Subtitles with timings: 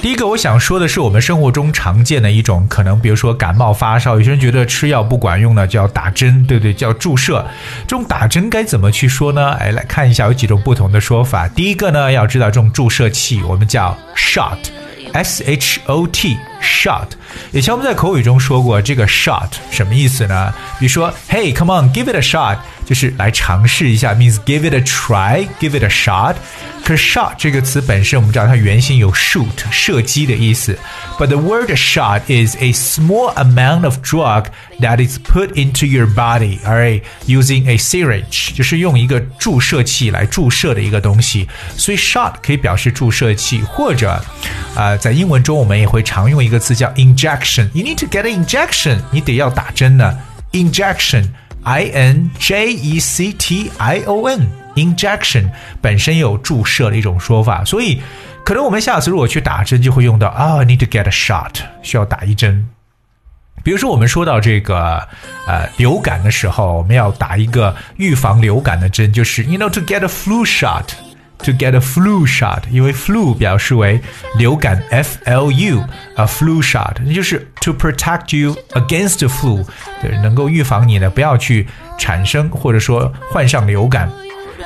[0.00, 6.72] 第一个我想说的是，我们生活中常见的一种可能，比如说感冒发烧，有些人觉得吃药不管用呢，就要打针，对不对？
[6.72, 7.44] 叫注射。
[7.86, 9.50] 这种打针该怎么去说呢？
[9.54, 11.48] 哎，来看一下，有几种不同的说法。
[11.48, 17.07] 第一个呢，要知道这种注射器，我们叫 shot，S H O T t，shot。
[17.51, 20.53] 以前我们在口语中说过，这个 shot 什么意思呢？
[20.79, 22.57] 比如说，Hey，come on，give it a shot。
[22.85, 26.35] 就是来尝试一下，means give it a try，give it a shot。
[26.83, 30.77] 可是 shot 这个词本身，我们知道它原型有 shoot 射击的意思。
[31.17, 34.47] But the word shot is a small amount of drug
[34.81, 41.47] that is put into your body, alright, using a syringe，就是用一个注射器来注射的一个东西。
[41.77, 44.11] 所以 shot 可以表示注射器，或者
[44.75, 47.68] 啊、呃，在英文中我们也会常用一 一个词叫 injection。
[47.74, 50.18] You need to get an injection，你得要打针呢。
[50.52, 51.26] injection。
[51.64, 55.50] I N J E C T I O N，injection
[55.82, 58.00] 本身有注射的一种说法，所以
[58.42, 62.66] 可能我们下次如果去打针就会用到啊、oh,，need to get a shot，需要打一针。
[63.62, 65.06] 比如说，我们说到这个
[65.46, 70.84] 呃流感的时候，我们要打一个预防流感的针，就是 you know to get a flu shot。
[71.39, 73.99] to get a flu shot，因为 flu 表示为
[74.37, 79.65] 流感，f l u，a flu shot，那就是 to protect you against the flu，
[80.01, 84.09] 对，能够预防你呢，不要去产生或者说患上流感。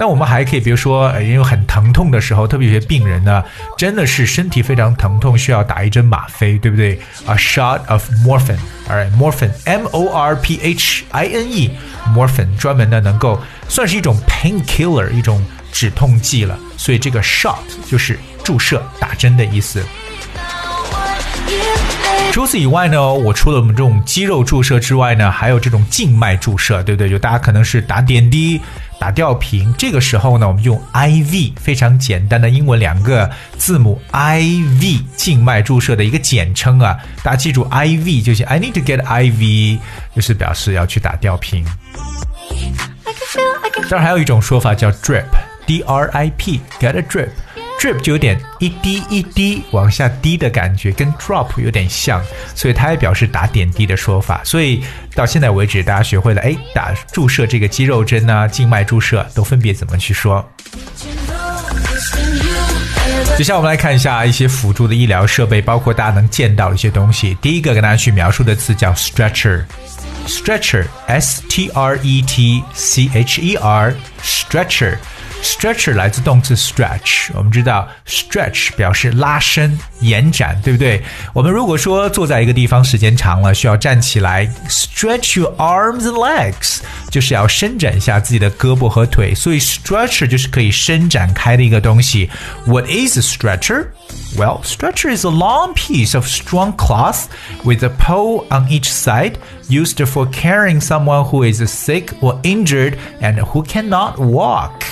[0.00, 3.44] 那我们还可以，比如说，因为很疼痛的时候，特别有些病人呢，
[3.78, 6.98] 真的是身体非常疼痛，需要打一针吗啡，对不对？
[7.26, 15.40] A shot of morphine，alright，morphine，m o r p h i n e，morphine，专门的能够算是一种 painkiller，一种。
[15.79, 17.55] 止痛剂了，所以这个 shot
[17.89, 19.81] 就是注射、打针的意思。
[22.33, 27.09] 除此以外呢，我除了我们这种肌肉注射之外呢，还有这种静脉注射，对不对？
[27.09, 28.59] 就大家可能是打点滴、
[28.99, 36.97] 打吊瓶，这个时候呢，我们用 IV，非常简单的英文两个字母 IV，静脉注射的一个简称啊。
[37.23, 39.79] 大家记住 IV 就行，I need to get IV，
[40.13, 41.65] 就是表示要去打吊瓶。
[43.89, 45.23] 当然还有一种说法叫 drip。
[45.69, 47.29] D R I P get a drip
[47.79, 52.19] drip 就有点一滴一滴往下滴的感觉，跟 drop 有点像，
[52.55, 54.41] 所以它也表示打点滴的说法。
[54.43, 54.83] 所以
[55.13, 60.43] 到现在为止，大家学会了，哎，打注射这个肌肉针呢，静脉注射都分别怎么去说。
[63.37, 67.37] 接下来我们来看一下一些辅助的医疗设备，包括大家能见到的一些东西。
[67.43, 74.97] 第一个跟大家去描述的词叫 stretcher，stretcher，S T R E T C H E R，stretcher。
[75.42, 81.02] Stretcher 来自动词 stretch，我们知道 stretch 表示拉伸、延展，对不对？
[81.34, 86.78] 我们如果说坐在一个地方时间长了，需要站起来，stretch your arms and legs，
[87.10, 92.30] 就是要伸展一下自己的胳膊和腿，所以 stretcher 就是可以伸展开的一个东西。
[92.64, 93.88] What is a stretcher?
[94.36, 97.26] Well, stretcher is a long piece of strong cloth
[97.64, 99.34] with a pole on each side
[99.68, 104.82] used for carrying someone who is sick or injured and who cannot walk.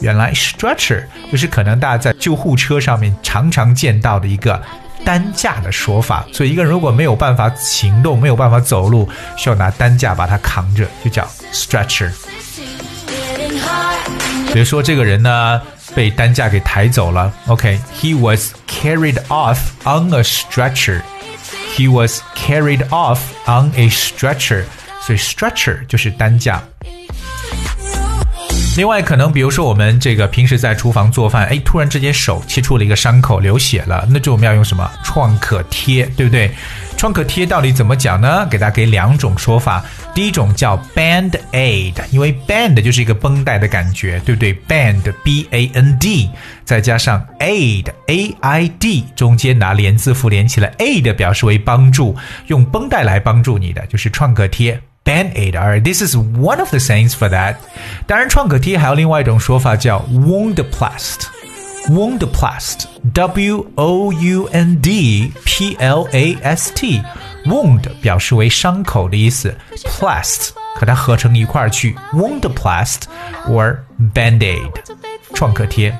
[0.00, 4.62] 原来 stretcher 就是可能大家在救护车上面常常见到的一个
[5.04, 6.26] 担架的说法。
[6.32, 12.10] 所以一个人如果没有办法行动，没有办法走路，需要拿担架把他扛着，就叫 stretcher。
[14.52, 15.60] 比如说这个人呢
[15.94, 21.00] 被担架给抬走了，OK，he、was carried off on a stretcher。
[21.74, 24.64] He was carried off on a stretcher，
[25.02, 26.62] 所以 stretcher 就是担架。
[28.76, 36.50] 另外，可能比如说我们这个平时在厨房做饭，哎，突然之间手切出了一个伤口，流血了，那就我们要用什么创可贴，对不对？
[36.96, 38.46] 创可贴到底怎么讲呢？
[38.50, 39.84] 给大家给两种说法。
[40.14, 46.30] 第一种叫 band aid，因为 band 就是一个绷带的感觉，对不对？band b a n d，
[46.64, 52.16] 再加上 aid a i d，中间拿连字符连起来，aid 表示为帮助，
[52.46, 54.80] 用绷带来帮助你的就是创可贴。
[55.04, 55.52] Band-aid.
[55.52, 57.54] Alright, this is one of the sayings for that.
[58.08, 61.28] 当然，创可贴还有另外一种说法叫 woundplast.
[61.87, 62.85] Woundplast.
[63.13, 67.01] W O U N D P L A S T.
[67.45, 69.55] Wound 表示为伤口的意思，
[69.85, 73.01] plast 和它合成一块儿去，woundplast
[73.47, 73.77] or
[74.13, 74.71] band-aid.
[75.33, 75.97] 创可贴。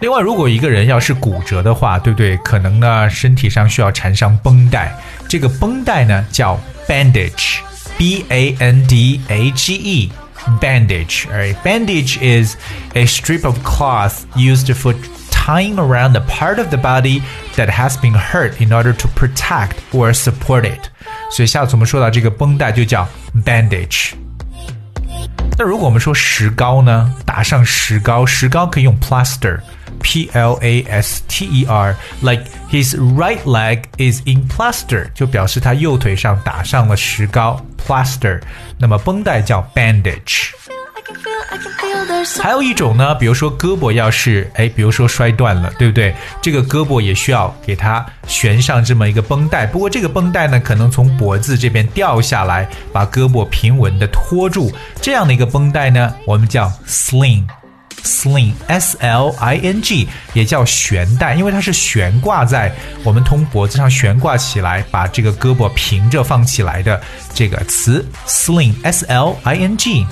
[0.00, 2.36] 另外，如果一个人要是骨折的话，对不对？
[2.38, 4.94] 可能呢，身体上需要缠上绷带。
[5.26, 10.12] 这个绷带呢叫 bandage，b a n d a g e。
[10.60, 11.56] Bandage, alright.
[11.64, 12.56] Bandage is
[12.94, 14.94] a strip of cloth used for
[15.30, 17.20] tying around the part of the body
[17.56, 20.90] that has been hurt in order to protect or support it.
[21.30, 23.08] 所以下次我们说到这个绷带就叫
[23.44, 24.12] bandage。
[25.58, 27.12] 那如果我们说石膏呢？
[27.24, 29.58] 打上石膏，石膏可以用 plaster。
[30.01, 38.41] P L A S T E R, like his right leg is in plaster，就表示他右腿上打上了石膏 plaster。
[38.77, 40.49] 那么绷带叫 bandage。
[42.39, 46.15] 还有一种呢，比如说胳膊要是哎，比如说摔断了，对不对？
[46.41, 49.65] 这个胳膊也需要给它悬上这么一个绷带。
[49.65, 54.71] 不过这个绷带呢，可能从脖子这边掉下来，把胳膊平稳的托住。
[55.01, 57.45] 这样的一个绷带呢，我们叫 sling。
[58.03, 62.71] Sling, S-L-I-N-G，也叫悬带，因为它是悬挂在
[63.03, 66.99] 我们从脖子上悬挂起来，把这个胳膊平着放起来的
[67.33, 68.05] 这个词。
[68.27, 70.05] Sling, S-L-I-N-G。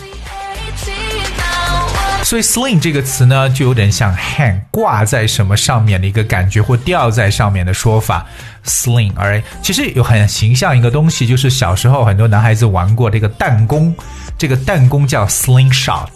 [2.22, 8.24] 所以 sling 这个词呢，就有点像 hang 挂在什么上面的一个感觉，或吊在上面的说法。
[8.66, 13.96] Sling，而其实有很形象一个东西，就是小时候很多男孩子玩过这个弹弓，
[14.38, 16.10] 这个弹弓叫 slingshot。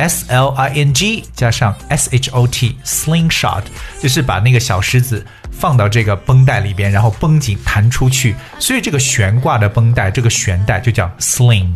[0.00, 3.64] S L I N G 加上 S H O T，slingshot
[4.00, 11.68] 就是把那个小石子放到这个绷带里边，然后绷紧弹出去，所以这个悬挂的绷带，这个悬带就叫 sling。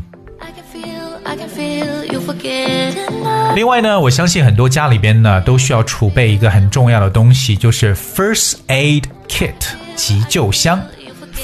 [3.55, 9.53] 另外呢，我相信很多家里边呢都需要储备一个很重要的东西，就是 first aid kit
[9.95, 10.81] 急救箱。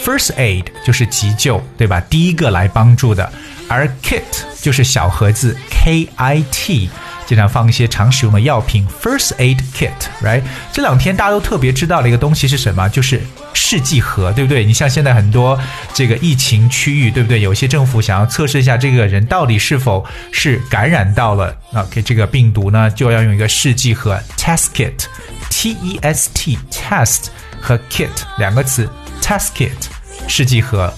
[0.05, 2.01] First aid 就是急救，对吧？
[2.09, 3.31] 第一个来帮助的。
[3.69, 4.23] 而 kit
[4.61, 6.91] 就是小盒子，K I T，
[7.25, 10.43] 经常放一些常使用的药品，first aid kit，right？
[10.73, 12.89] 这两天大家都特别知道的一个东西是什么？
[12.89, 13.21] 就是
[13.55, 14.65] 试剂盒，对不对？
[14.65, 15.57] 你像现在很多
[15.95, 17.41] 这个疫情区域，对不对？
[17.41, 27.27] 有些政府想要测试一下这个人到底是否是感染到了 OK 这个病毒呢，就要用一个试剂盒，test kit，T E S T，test
[27.61, 28.89] 和 kit 两个词
[29.31, 29.71] ，test kit
[30.27, 30.93] 试剂盒。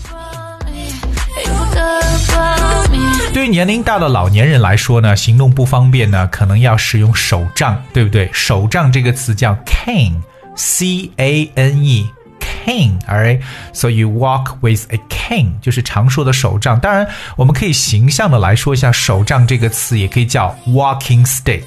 [3.35, 8.31] 对于年龄大的老年人来说呢，行动不方便呢，可能要使用手杖，对不对？
[8.33, 16.81] 手杖这个词叫 cane，C A N E，cane，alright？So you walk with a cane，就是常说的手杖。
[16.81, 21.65] 当然，我们可以形象的来说一下手杖这个词，也可以叫 walking stick，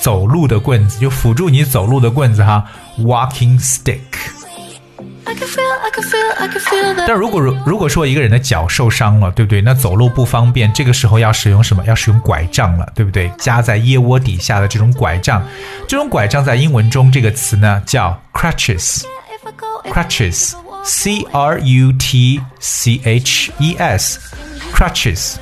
[0.00, 2.66] 走路的棍子，就辅助你走路的棍子哈
[2.98, 3.98] ，walking stick。
[7.06, 9.60] 但如果如果说一个人的脚受伤了，对不对？
[9.62, 11.84] 那走路不方便，这个时候要使用什么？
[11.86, 13.30] 要使用拐杖了，对不对？
[13.38, 15.46] 夹在腋窝底下的这种拐杖，
[15.86, 25.34] 这种拐杖在英文中这个词呢叫 crutches，crutches，c r u t c h e s，crutches。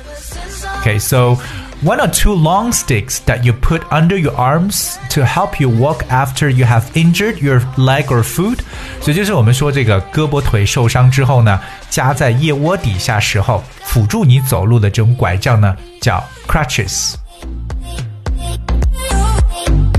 [0.81, 1.37] Okay, so
[1.84, 6.04] one or two long sticks that you put under your arms to help you walk
[6.08, 8.58] after you have injured your leg or foot。
[9.00, 11.60] 所以就是我们说这个胳膊腿受伤之后呢，
[11.90, 17.14] 夹在腋窝底下时候辅助你走路的这种拐杖呢，叫 crutches。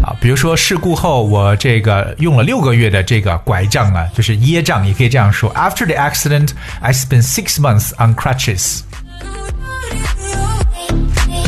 [0.04, 5.54] 啊，比如说事故后我这个用了六个月的这个拐杖啊，就是椰杖，也可以这样说。
[5.54, 6.50] After the accident,
[6.82, 8.82] I spent six months on crutches.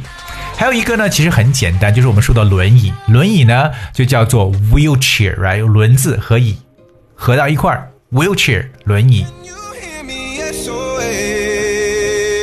[0.57, 2.93] 还有一个呢，其实很简单，就是我们说的轮椅。
[3.07, 5.65] 轮椅呢，就叫做 wheelchair，right？
[5.65, 6.57] 轮子和椅
[7.15, 9.25] 合到一块儿，wheelchair 轮椅。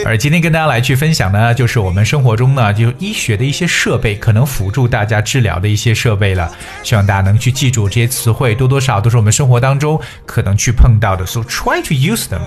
[0.08, 6.50] 而今天跟大家来去分享呢，就是我们生活中呢，就医学的一些设备，可能辅助大家治疗的一些设备了。
[6.82, 11.26] 希望大家能去记住这些词汇，多多少都是我们生活当中可能去碰到的。
[11.26, 12.40] So try to use them。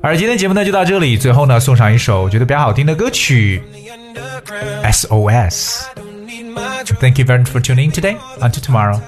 [0.00, 3.62] 而今天节目呢就到这里，最后呢送上一首我觉得比较好听的歌曲
[4.84, 5.82] ，SOS。
[6.98, 8.16] Thank you very much for tuning in today.
[8.40, 9.00] Until tomorrow.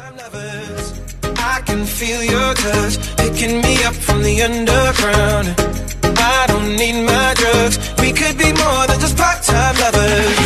[1.73, 5.47] Can feel your touch picking me up from the underground.
[6.35, 7.77] I don't need my drugs.
[8.03, 10.39] We could be more than just part-time lovers.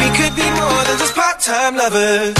[0.00, 2.39] We could be more than just part-time lovers.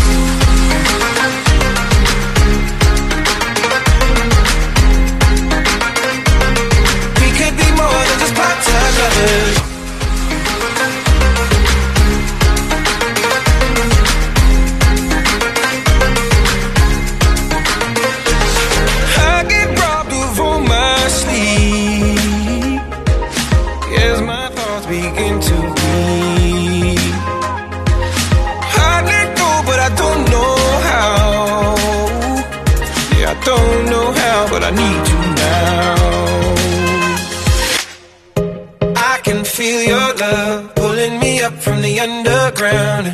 [42.01, 43.07] Underground.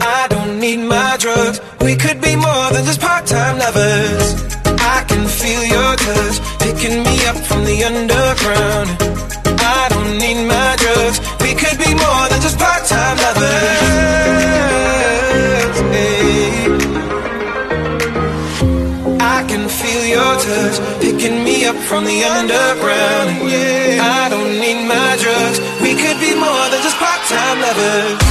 [0.00, 1.60] I don't need my drugs.
[1.80, 4.28] We could be more than just part-time lovers.
[4.96, 8.88] I can feel your touch picking me up from the underground.
[9.76, 11.18] I don't need my drugs.
[11.44, 14.14] We could be more than just part-time lovers.
[15.94, 16.44] Hey.
[19.36, 23.28] I can feel your touch picking me up from the underground.
[24.16, 25.23] I don't need my drugs.
[27.76, 28.23] Lovers.